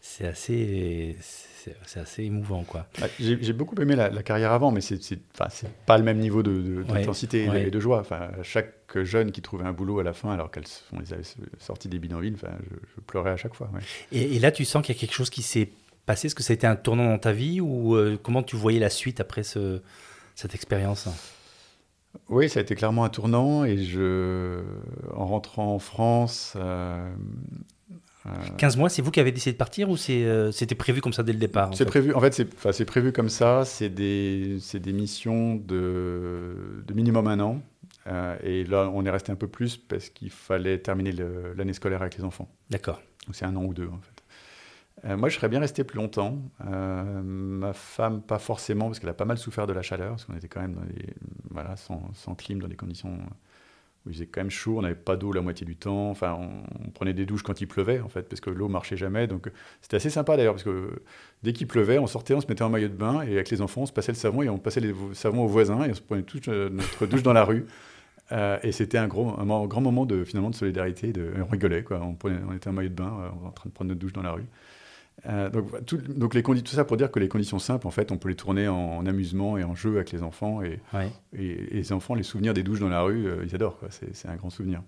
[0.00, 2.86] c'est assez c'est assez émouvant quoi.
[3.18, 5.18] J'ai beaucoup aimé la, carrière avant, mais c'est
[5.84, 7.98] pas le même niveau d'intensité de, de, et de joie.
[7.98, 10.64] Enfin, chaque jeune qui trouvait un boulot à la fin, alors qu'elles
[11.00, 11.24] les avait
[11.58, 13.68] sorties des bidonvilles, enfin, je, pleurais à chaque fois.
[14.12, 15.70] Et, et, là, tu sens qu'il y a quelque chose qui s'est
[16.08, 16.26] passé?
[16.26, 18.80] Est-ce que ça a été un tournant dans ta vie ou euh, comment tu voyais
[18.80, 19.80] la suite après ce,
[20.34, 21.08] cette expérience?
[22.28, 24.60] Oui, ça a été clairement un tournant et je,
[25.14, 26.56] en rentrant en France,
[28.56, 31.22] 15 mois, c'est vous qui avez décidé de partir ou euh, c'était prévu comme ça
[31.22, 33.64] dès le départ C'est prévu, en fait, c'est prévu comme ça.
[33.64, 37.62] C'est des, des, missions de, de, minimum un an.
[38.06, 41.12] Euh, et là, on est resté un peu plus parce qu'il fallait terminer
[41.56, 42.48] l'année scolaire avec les enfants.
[42.70, 43.00] D'accord.
[43.26, 44.17] Donc c'est un an ou deux en fait.
[45.04, 46.38] Euh, moi, je serais bien resté plus longtemps.
[46.60, 50.36] ma femme, pas forcément, parce qu'elle a pas mal souffert de la chaleur, parce qu'on
[50.36, 50.80] était quand même
[51.50, 53.18] voilà, sans, sans clim, dans des conditions
[54.08, 56.90] il faisait quand même chaud, on n'avait pas d'eau la moitié du temps, enfin on,
[56.90, 59.96] prenait des douches quand il pleuvait en fait, parce que l'eau marchait jamais, donc c'était
[59.96, 61.02] assez sympa d'ailleurs, parce que
[61.42, 63.60] dès qu'il pleuvait, on sortait, on se mettait en maillot de bain, et avec les
[63.60, 65.94] enfants, on se passait le savon, et on passait les savons aux voisins, et on
[65.94, 67.66] se prenait toute euh, notre douche dans la rue.
[68.30, 71.82] Euh, et c'était un, gros, un, grand moment de, finalement, de solidarité, de, on rigolait,
[71.82, 72.00] quoi.
[72.02, 74.32] On, était en maillot de bain, euh, en train de prendre notre douche dans la
[74.32, 74.44] rue.
[75.26, 78.12] Euh, donc, tout, donc les tout ça pour dire que les conditions simples, en fait,
[78.12, 80.62] on peut les tourner en, amusement et en jeu avec les enfants.
[80.62, 80.80] Et,
[81.36, 83.80] et, les enfants, les souvenirs des douches dans la rue, euh, ils adorent.
[83.90, 84.82] C'est un grand souvenir.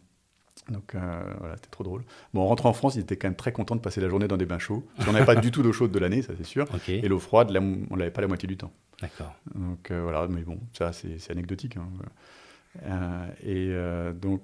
[0.68, 2.04] Donc euh, voilà, c'était trop drôle.
[2.32, 4.28] Bon, en rentrant en France, ils étaient quand même très contents de passer la journée
[4.28, 4.84] dans des bains chauds.
[5.08, 6.66] On n'avait pas du tout d'eau chaude de l'année, ça c'est sûr.
[6.88, 7.50] Et l'eau froide,
[7.90, 8.70] on l'avait pas la moitié du temps.
[9.00, 9.34] D'accord.
[9.54, 11.76] Donc voilà, mais bon, ça c'est anecdotique.
[11.76, 13.26] Hein.
[13.42, 13.72] et
[14.20, 14.42] donc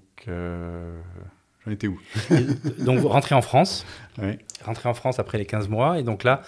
[1.67, 1.99] on était où
[2.79, 3.85] Donc, vous rentrez en France.
[4.19, 4.39] Oui.
[4.67, 5.99] En France après les 15 mois.
[5.99, 6.41] Et donc là,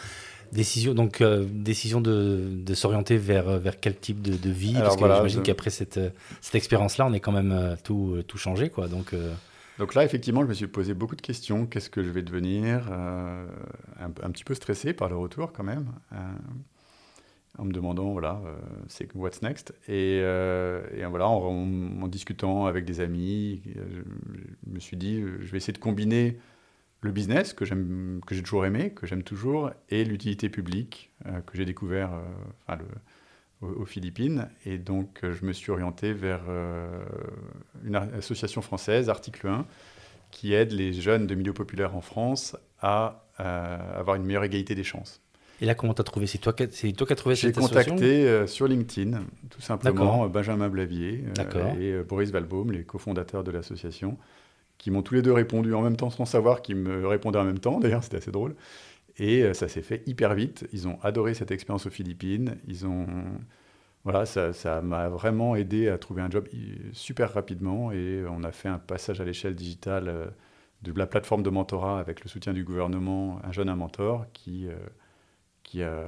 [0.53, 4.73] décision, donc, euh, décision de, de s'orienter vers, euh, vers quel type de, de vie?
[4.73, 6.01] Parce que j'imagine qu'après cette,
[6.41, 8.71] cette expérience-là, on est quand même euh, tout, tout changé.
[8.71, 8.89] Quoi.
[8.89, 9.15] Donc,
[9.79, 11.67] donc là, effectivement, je me suis posé beaucoup de questions.
[11.67, 13.45] Qu'est-ce que je vais devenir un,
[14.01, 15.93] un, petit peu stressé par le retour quand même
[17.57, 18.57] en me demandant voilà euh,
[18.89, 19.73] c'est what's next?
[19.89, 25.73] Et, euh, voilà en, discutant avec des amis je, me suis dit je vais essayer
[25.73, 26.39] de combiner
[27.01, 31.41] le business que j'aime que j'ai toujours aimé que j'aime toujours et l'utilité publique euh,
[31.41, 32.11] que j'ai découvert
[32.67, 32.79] enfin,
[33.61, 34.49] aux, Philippines.
[34.65, 36.43] Et donc je me suis orienté vers
[37.85, 39.67] une association française article 1
[40.31, 44.85] qui aide les jeunes de milieux populaires en France à avoir une meilleure égalité des
[44.85, 45.21] chances
[45.61, 47.83] et là, comment tu as trouvé C'est toi, qui toi qui as trouvé cette association
[47.83, 52.85] J'ai contacté euh, sur LinkedIn, tout simplement, euh, Benjamin Blavier euh, et Boris Valbaum, les
[52.85, 54.17] cofondateurs de l'association,
[54.77, 57.45] qui m'ont tous les deux répondu en même temps sans savoir qu'ils me répondaient en
[57.45, 57.81] même temps.
[57.81, 58.55] D'ailleurs, c'était assez drôle.
[59.21, 60.69] Et ça s'est fait hyper vite.
[60.73, 62.57] Ils ont adoré cette expérience aux Philippines.
[62.69, 63.07] Ils ont...
[64.05, 66.47] Voilà, ça m'a vraiment aidé à trouver un job
[66.93, 67.91] super rapidement.
[67.91, 70.31] Et on a fait un passage à l'échelle digitale
[70.83, 74.69] de la plateforme de mentorat avec le soutien du gouvernement, un jeune un mentor, qui
[75.69, 76.05] qui a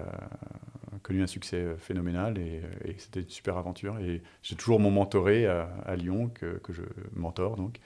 [1.03, 2.63] connu un succès phénoménal et,
[2.97, 3.99] c'était une super aventure.
[3.99, 6.83] Et j'ai toujours mon mentoré à, Lyon que, que, je
[7.15, 7.79] mentore donc,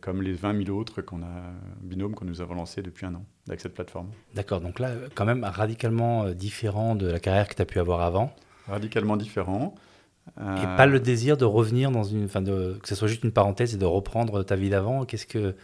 [0.00, 3.24] comme les 20 000 autres qu'on a, binômes que nous avons lancés depuis un an
[3.48, 4.10] avec cette plateforme.
[4.34, 7.78] D'accord, donc là, quand même radicalement euh, différent de la carrière que tu as pu
[7.78, 8.34] avoir avant.
[8.68, 9.74] Radicalement différent.
[10.38, 13.30] Et pas le désir de revenir dans une, enfin de, que ce soit juste une
[13.30, 15.04] parenthèse et de reprendre ta vie d'avant.
[15.04, 15.54] Qu'est-ce que,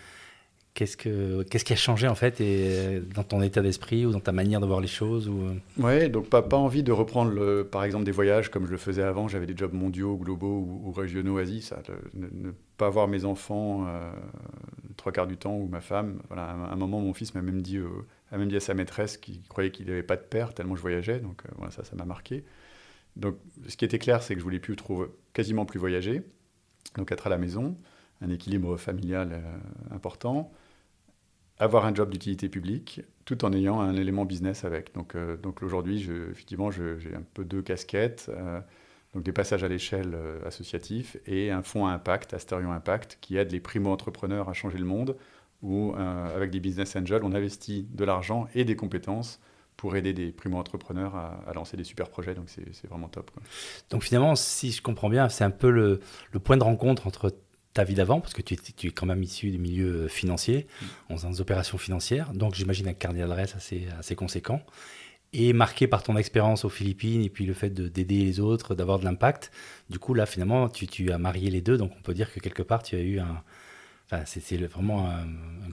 [0.73, 4.21] Qu'est-ce, que, qu'est-ce qui a changé en fait et dans ton état d'esprit ou dans
[4.21, 5.43] ta manière de voir les choses ou...
[5.43, 5.55] Euh?
[5.83, 8.77] Ouais, donc pas, pas envie de reprendre le, par exemple des voyages comme je le
[8.77, 9.27] faisais avant.
[9.27, 11.61] J'avais des jobs mondiaux, globaux ou, régionaux, Asie.
[11.61, 11.83] Ça,
[12.15, 14.13] ne, pas voir mes enfants euh,
[14.97, 16.23] trois quarts du temps ou ma femme.
[16.29, 17.89] Voilà, à un moment, mon fils m'a même dit, euh,
[18.31, 20.83] a même dit à sa maîtresse qu'il croyait qu'il n'avait pas de père tellement je
[20.83, 21.19] voyageais.
[21.19, 22.45] Donc voilà, ça, ça m'a marqué.
[23.17, 26.23] Donc ce qui était clair, c'est que je voulais plus trouver, quasiment plus voyager.
[26.97, 27.77] Donc être à la maison,
[28.21, 29.43] un équilibre familial
[29.91, 30.53] important
[31.61, 34.95] avoir un job d'utilité publique tout en ayant un élément business avec.
[34.95, 38.29] Donc, euh, donc aujourd'hui, effectivement, j'ai un peu deux casquettes.
[38.31, 38.61] Euh,
[39.15, 43.37] donc des passages à l'échelle euh, associatif et un fonds à impact, Asterion Impact, qui
[43.37, 45.17] aide les primo-entrepreneurs à changer le monde,
[45.63, 49.41] où avec des business angels, on investit de l'argent et des compétences
[49.77, 52.35] pour aider des primo-entrepreneurs à, lancer des super projets.
[52.35, 53.31] Donc c'est vraiment top.
[53.91, 56.01] Donc finalement, si je comprends bien, c'est un peu le,
[56.43, 57.35] point de rencontre entre
[57.73, 60.09] ta vie d'avant, parce que tu es, tu es, quand même issu du milieu euh,
[60.09, 60.67] financier,
[61.11, 61.15] mm.
[61.17, 64.63] dans des opérations financières, donc j'imagine un carnet d'adresse assez, assez conséquent,
[65.33, 68.99] et marqué par ton expérience aux Philippines, et puis le fait d'aider les autres, d'avoir
[68.99, 69.53] de l'impact,
[69.89, 72.41] du coup là finalement tu, tu, as marié les deux, donc on peut dire que
[72.41, 73.43] quelque part tu as eu un...
[74.13, 75.25] Enfin, c'est vraiment un,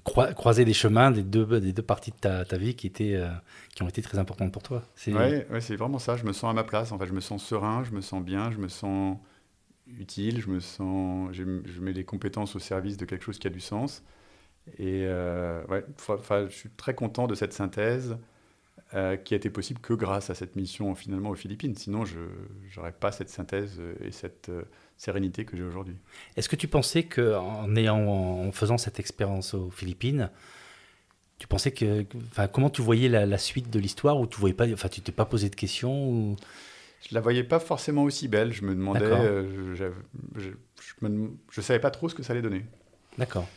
[0.04, 3.30] croiser des chemins des deux, des deux parties de ta, ta vie qui, étaient, euh,
[3.74, 4.84] qui ont été très importantes pour toi.
[5.08, 7.20] Oui, ouais, c'est vraiment ça, je me sens à ma place, en fait, je me
[7.20, 9.18] sens serein, je me sens bien, je me sens
[10.00, 13.50] utile, je me sens, je, mets les compétences au service de quelque chose qui a
[13.50, 14.04] du sens.
[14.78, 15.86] Et euh, ouais,
[16.50, 18.18] je suis très content de cette synthèse
[18.94, 21.76] euh, qui a été possible que grâce à cette mission finalement aux Philippines.
[21.76, 22.20] Sinon, je
[22.76, 24.64] n'aurais pas cette synthèse et cette euh,
[24.98, 25.96] sérénité que j'ai aujourd'hui.
[26.36, 27.08] Est-ce que tu pensais
[27.76, 30.30] ayant, en faisant cette expérience aux Philippines,
[31.40, 32.06] tu pensais que,
[32.52, 36.10] comment tu voyais la, suite de l'histoire ou tu voyais t'es pas posé de questions
[36.10, 36.36] ou...
[37.02, 38.54] je la voyais pas forcément aussi belle.
[38.54, 39.92] Je me demandais, euh, je,
[40.36, 40.50] je,
[41.52, 42.66] je, savais pas trop ce que ça allait donner.
[43.18, 43.48] D'accord.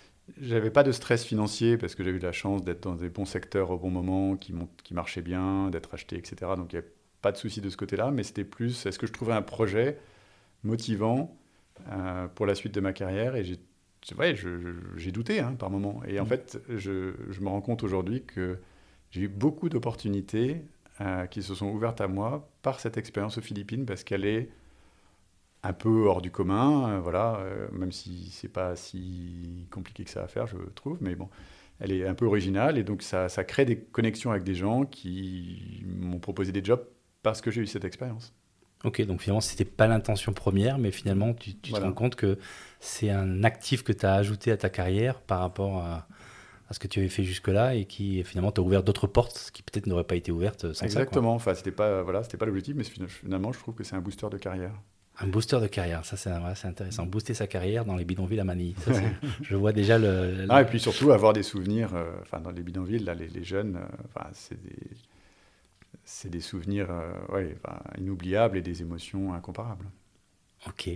[0.40, 3.24] J'avais pas de stress financier parce que j'ai eu la chance d'être dans des bons
[3.24, 6.52] secteurs au bon moment, qui, qui marchaient bien, d'être acheté, etc.
[6.56, 9.06] Donc il n'y avait pas de souci de ce côté-là, mais c'était plus, est-ce que
[9.06, 9.98] je trouvais un projet
[10.62, 11.36] motivant
[11.88, 13.34] euh, pour la suite de ma carrière?
[13.34, 13.58] Et j'ai
[14.18, 14.34] ouais,
[14.96, 16.02] j'ai douté hein, par moment.
[16.06, 16.28] Et en mm.
[16.28, 18.58] fait, je, me rends compte aujourd'hui que
[19.10, 20.62] j'ai eu beaucoup d'opportunités
[21.00, 24.50] euh, qui se sont ouvertes à moi par cette expérience aux Philippines parce qu'elle est
[25.62, 30.10] un peu hors du commun, euh, voilà, euh, même si c'est pas si compliqué que
[30.10, 31.28] ça à faire, je trouve, mais bon,
[31.78, 34.84] elle est un peu originale et donc ça, ça crée des connexions avec des gens
[34.84, 36.86] qui m'ont proposé des jobs
[37.22, 38.34] parce que j'ai eu cette expérience.
[38.84, 42.14] Ok, donc finalement, ce n'était pas l'intention première, mais finalement, tu, tu te rends compte
[42.14, 42.38] que
[42.78, 46.08] c'est un actif que tu as ajouté à ta carrière par rapport à,
[46.70, 49.62] à ce que tu avais fait jusque-là et qui finalement t'a ouvert d'autres portes qui
[49.62, 51.34] peut-être n'auraient pas été ouvertes sans Exactement.
[51.34, 54.28] enfin, c'était pas voilà, c'était pas l'objectif, mais finalement, je trouve que c'est un booster
[54.30, 54.72] de carrière.
[55.22, 57.04] Un booster de carrière, ça c'est intéressant.
[57.04, 58.76] Booster sa carrière dans les bidonvilles à Manille.
[59.42, 61.90] je vois déjà le, Ah, et puis surtout avoir des souvenirs.
[61.94, 67.56] Euh, dans les bidonvilles, là, les, jeunes, euh, c'est des des souvenirs euh, ouais,
[67.98, 69.84] inoubliables et des émotions incomparables.
[70.66, 70.90] Ok.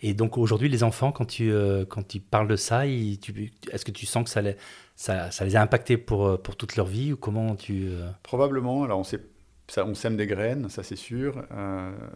[0.00, 3.92] Et donc aujourd'hui, les enfants, quand tu, euh, quand tu parles de ça, est-ce que
[3.92, 7.54] tu sens que ça les, a impactés pour, euh, pour toute leur vie ou comment
[7.54, 7.86] tu...
[7.86, 8.10] Euh?
[8.24, 8.82] Probablement.
[8.82, 11.44] Alors on, sème des graines, ça c'est sûr.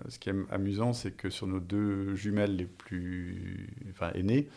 [0.09, 4.49] ce qui est amusant, c'est que sur nos deux jumelles les plus enfin, aînées,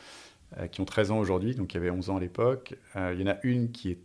[0.71, 3.23] qui ont 13 ans aujourd'hui, donc il y avait 11 ans à l'époque, il y
[3.23, 3.99] en a une qui est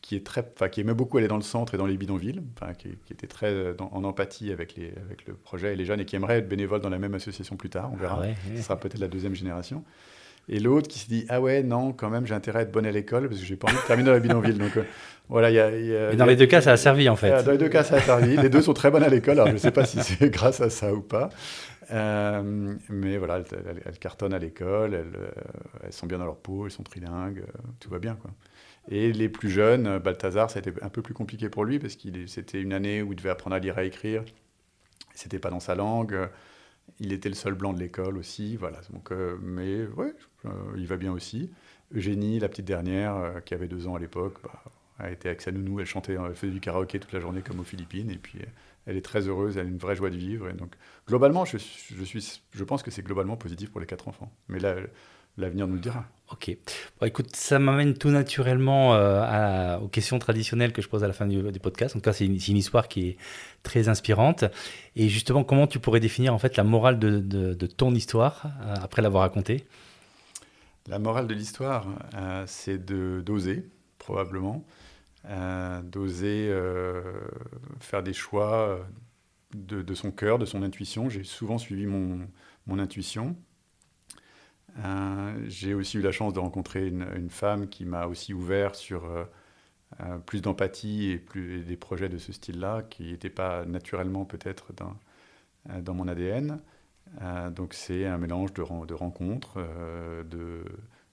[0.00, 2.42] qui est très, qui aimait beaucoup aller dans le centre et dans les bidonvilles,
[2.78, 5.72] qui, qui, était très en empathie avec, les, avec le projet.
[5.72, 7.90] Et les jeunes et qui aimerait être bénévole dans la même association plus tard.
[7.92, 8.22] On verra.
[8.22, 9.84] Ah Ce sera peut-être la deuxième génération.
[10.48, 12.86] Et l'autre qui se dit ah ouais non quand même j'ai intérêt à être bonne
[12.86, 14.58] à l'école parce que j'ai pas envie de terminer dans la bidonville.
[14.58, 14.82] Donc euh,
[15.28, 15.60] voilà il y
[15.96, 17.44] a, dans les deux cas ça a servi en fait.
[17.44, 18.36] Dans les deux cas ça a servi.
[18.36, 19.38] Les deux sont très bonnes à l'école.
[19.38, 21.30] Alors je sais pas si c'est grâce à ça ou pas.
[21.92, 23.42] Euh, mais voilà
[23.86, 25.30] elles, cartonnent à l'école elles, euh,
[25.84, 27.42] elles, sont bien dans leur peau elles sont trilingues
[27.80, 28.30] tout va bien quoi
[28.88, 31.78] et les plus jeunes, euh, Balthazar, ça a été un peu plus compliqué pour lui
[31.78, 34.24] parce que c'était une année où il devait apprendre à lire et à écrire.
[35.14, 36.28] C'était pas dans sa langue.
[36.98, 38.56] Il était le seul blanc de l'école aussi.
[38.56, 38.80] Voilà.
[38.92, 40.14] Donc, euh, mais ouais,
[40.46, 41.50] euh, il va bien aussi.
[41.94, 44.62] Eugénie, la petite dernière, qui avait deux ans à l'époque, bah,
[44.98, 45.78] a été avec sa nounou.
[45.78, 48.10] Elle chantait, elle faisait du karaoké toute la journée comme aux Philippines.
[48.10, 48.38] Et puis,
[48.86, 49.58] elle est très heureuse.
[49.58, 50.48] Elle a une vraie joie de vivre.
[50.48, 50.74] Et donc,
[51.06, 54.32] globalement, je, je, suis, je pense que c'est globalement positif pour les quatre enfants.
[54.48, 54.74] Mais là,
[55.36, 56.06] l'avenir nous le dira.
[56.32, 56.56] Ok.
[56.98, 61.12] Bon, écoute, ça m'amène tout naturellement euh, aux questions traditionnelles que je pose à la
[61.12, 61.94] fin du, podcast.
[61.94, 63.16] En tout cas, c'est une, une, histoire qui est
[63.62, 64.44] très inspirante.
[64.96, 68.74] Et justement, comment tu pourrais définir en fait la morale de, de, ton histoire euh,
[68.82, 69.66] après l'avoir racontée?
[70.88, 73.68] La morale de l'histoire, euh, c'est d'oser,
[73.98, 74.64] probablement.
[75.84, 76.50] d'oser
[77.80, 78.80] faire des choix
[79.54, 81.10] de, de, son cœur, de son intuition.
[81.10, 82.26] J'ai souvent suivi mon,
[82.66, 83.36] mon intuition
[85.46, 89.24] j'ai aussi eu la chance de rencontrer une, femme qui m'a aussi ouvert sur euh,
[90.00, 94.72] euh, plus d'empathie et, plus, des projets de ce style-là, qui n'étaient pas naturellement peut-être
[94.72, 94.96] dans,
[95.80, 96.60] dans mon ADN.
[97.50, 99.58] donc c'est un mélange de, de rencontres
[100.24, 100.64] de,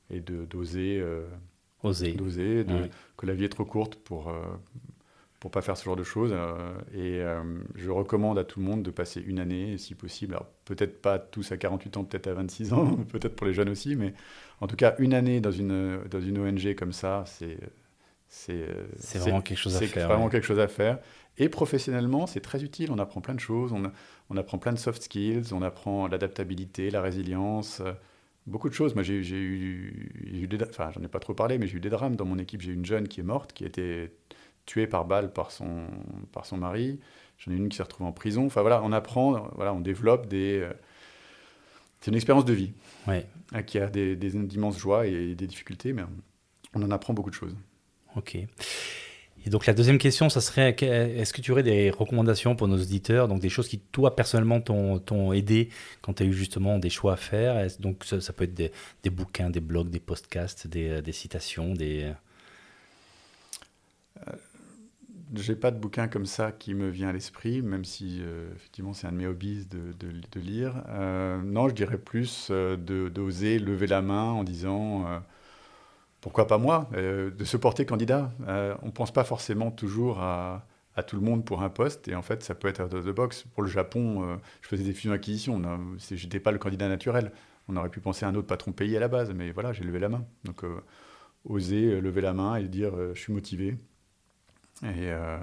[0.10, 1.04] et d'oser.
[1.82, 2.12] Oser.
[2.14, 2.66] D'oser,
[3.16, 4.34] que la vie est trop courte pour,
[5.40, 6.32] pour pas faire ce genre de choses.
[6.34, 6.54] Euh,
[6.94, 7.42] et euh,
[7.76, 10.34] je recommande à tout le monde de passer une année, si possible.
[10.34, 13.70] Alors, peut-être pas tous à 48 ans, peut-être à 26 ans, peut-être pour les jeunes
[13.70, 14.14] aussi, mais
[14.60, 17.58] en tout cas, une année dans une, dans une ONG comme ça, c'est.
[18.32, 18.68] C'est
[19.16, 19.90] vraiment quelque chose à faire.
[19.90, 21.00] C'est vraiment quelque chose à faire.
[21.40, 22.92] Et professionnellement, c'est très utile.
[22.92, 23.74] On apprend plein de choses.
[23.74, 23.92] On,
[24.30, 25.52] on apprend plein de soft skills.
[25.52, 27.80] On apprend l'adaptabilité, la résilience.
[27.80, 27.92] Euh,
[28.46, 28.94] beaucoup de choses.
[28.94, 31.90] Moi, j'ai eu, eu, des, enfin, j'en ai pas trop parlé, mais j'ai eu des
[31.90, 32.62] drames dans mon équipe.
[32.62, 34.12] J'ai eu une jeune qui est morte, qui était
[34.70, 35.88] tuée par balle par son,
[36.32, 37.00] par son mari.
[37.40, 38.46] J'en ai une qui s'est retrouvée en prison.
[38.46, 40.60] Enfin voilà, on apprend, voilà, on développe des.
[40.60, 40.74] Euh,
[42.00, 42.72] c'est une expérience de vie
[43.08, 43.26] ouais.
[43.52, 46.04] Hein, qui a des, des immenses joies et des difficultés, mais
[46.74, 47.56] on en apprend beaucoup de choses.
[48.16, 48.36] Ok.
[49.46, 52.78] Et donc la deuxième question, ça serait est-ce que tu aurais des recommandations pour nos
[52.78, 55.70] auditeurs, donc des choses qui toi personnellement t'ont aidé
[56.02, 57.68] quand tu as eu justement des choix à faire?
[57.80, 58.72] Donc ça, peut être des,
[59.04, 62.12] des, bouquins, des blogs, des podcasts, des, des citations, des...
[64.28, 64.32] Euh,
[65.36, 68.94] j'ai pas de bouquin comme ça qui me vient à l'esprit, même si euh, effectivement
[68.94, 70.84] c'est un de mes hobbies de, lire.
[70.90, 75.06] Euh, non, je dirais plus euh, d'oser lever la main en disant
[76.22, 78.32] pourquoi pas moi, de se porter candidat.
[78.82, 80.66] on ne pense pas forcément toujours à,
[81.08, 83.16] tout le monde pour un poste, et en fait ça peut être out of the
[83.16, 83.46] box.
[83.54, 85.62] Pour le Japon, je faisais des fusions-acquisitions,
[85.98, 87.32] je n'étais pas le candidat naturel.
[87.70, 89.84] On aurait pu penser à un autre patron pays à la base, mais voilà, j'ai
[89.86, 90.26] levé la main.
[90.44, 90.64] Donc
[91.46, 93.78] oser lever la main et dire je suis motivé
[94.84, 95.38] et, euh,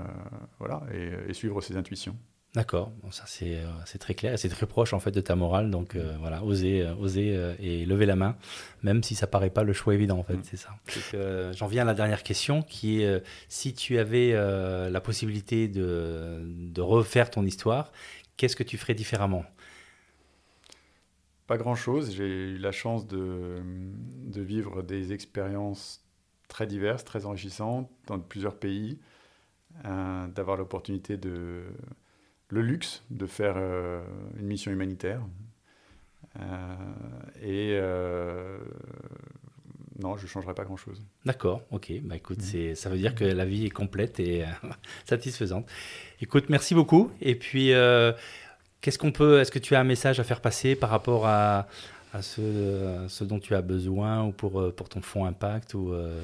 [0.58, 0.82] voilà,
[1.28, 2.16] et, suivre ses intuitions.
[2.54, 5.36] D'accord, bon, ça c'est euh, c'est très clair c'est très proche en fait de ta
[5.36, 5.70] morale.
[5.70, 8.34] Donc euh, voilà, oser, euh, oser euh, et lever la main,
[8.82, 10.42] même si ça paraît pas le choix évident en fait, Mm.
[10.44, 10.70] c'est ça.
[11.12, 16.40] Euh, J'en viens à la dernière question qui est si tu avais la possibilité de,
[16.46, 17.92] de refaire ton histoire,
[18.38, 19.44] qu'est-ce que tu ferais différemment?
[21.46, 22.12] Pas grand-chose.
[22.14, 23.58] J'ai eu la chance de,
[24.24, 26.02] de vivre des expériences
[26.48, 28.98] très diverses, très enrichissantes dans plusieurs pays,
[29.84, 31.64] euh, d'avoir l'opportunité de
[32.48, 34.00] le luxe de faire euh,
[34.38, 35.20] une mission humanitaire.
[36.38, 36.74] Euh,
[37.42, 37.80] et
[39.98, 41.02] non, je ne changerai pas grand-chose.
[41.24, 41.90] D'accord, ok.
[42.02, 44.44] Bah écoute, c'est, ça veut dire que la vie est complète et
[45.06, 45.66] satisfaisante.
[46.20, 47.10] Écoute, merci beaucoup.
[47.22, 47.72] Et puis,
[48.80, 51.66] qu'est-ce qu'on peut, est-ce que tu as un message à faire passer par rapport à,
[52.12, 55.92] à ce, à ce dont tu as besoin ou pour, pour ton fonds impact ou
[55.92, 56.22] euh,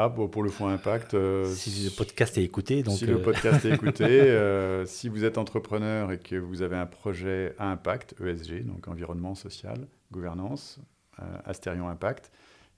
[0.00, 3.16] Ah, bon, pour le Fonds Impact, euh, si le podcast est écouté donc si le
[3.16, 7.56] euh, podcast est écouté, euh, si vous êtes entrepreneur et que vous avez un projet
[7.58, 10.78] à impact, ESG, donc environnement, social, gouvernance,
[11.44, 12.30] Astérion Impact,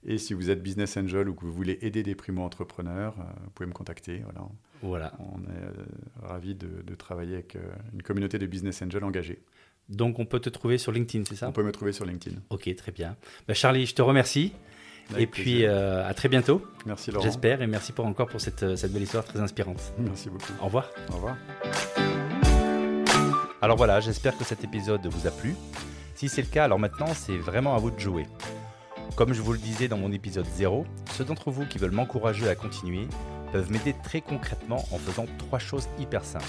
[0.03, 3.67] et si vous êtes business angel ou que vous voulez aider des primo-entrepreneurs, vous pouvez
[3.67, 4.23] me contacter.
[4.23, 4.47] Voilà.
[4.81, 5.13] voilà.
[5.19, 7.55] On est ravis de, de travailler avec
[7.93, 9.43] une communauté de business angels engagés.
[9.89, 11.49] Donc on peut te trouver sur LinkedIn, c'est ça?
[11.49, 12.37] On peut me trouver sur LinkedIn.
[12.49, 13.15] Ok, très bien.
[13.47, 14.53] Bah, Charlie, je te remercie.
[15.11, 17.23] Avec et puis euh, à très bientôt, Merci Laurent.
[17.23, 19.93] j'espère, et merci pour encore pour cette, cette belle histoire très inspirante.
[19.97, 20.53] Merci beaucoup.
[20.61, 20.89] Au revoir.
[21.11, 21.35] Au revoir.
[23.61, 25.55] Alors voilà, j'espère que cet épisode vous a plu.
[26.15, 28.25] Si c'est le cas, alors maintenant c'est vraiment à vous de jouer.
[29.15, 32.47] Comme je vous le disais dans mon épisode 0, ceux d'entre vous qui veulent m'encourager
[32.49, 33.07] à continuer
[33.51, 36.45] peuvent m'aider très concrètement en faisant trois choses hyper simples.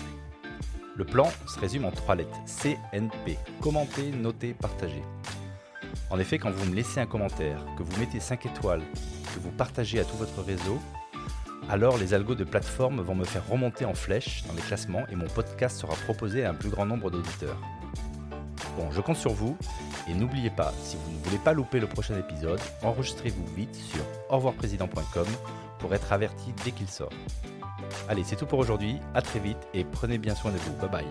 [0.94, 5.03] Le plan se résume en trois lettres CNP commenter, noter, partager.
[6.12, 8.83] En effet, quand vous me laissez un commentaire, que vous mettez 5 étoiles,
[9.35, 10.79] que vous partagez à tout votre réseau,
[11.70, 15.16] alors les algos de plateforme vont me faire remonter en flèche dans les classements et
[15.16, 17.59] mon podcast sera proposé à un plus grand nombre d'auditeurs.
[18.77, 19.57] Bon, je compte sur vous
[20.07, 24.05] et n'oubliez pas, si vous ne voulez pas louper le prochain épisode, enregistrez-vous vite sur
[24.29, 25.27] aurevoirprésident.com
[25.79, 27.12] pour être averti dès qu'il sort.
[28.11, 30.90] Allez, c'est tout pour aujourd'hui, à très vite et prenez bien soin de vous, bye
[30.90, 31.07] bye.